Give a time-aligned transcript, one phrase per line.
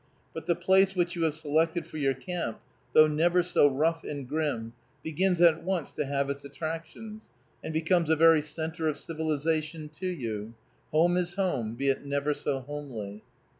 [0.33, 2.59] But the place which you have selected for your camp,
[2.93, 7.29] though never so rough and grim, begins at once to have its attractions,
[7.63, 10.55] and becomes a very centre of civilization to you:
[10.91, 13.21] "Home is home, be it never so homely."